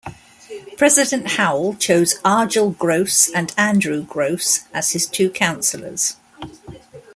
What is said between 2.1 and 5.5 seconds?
Argel Gross and Andrew Gross as his two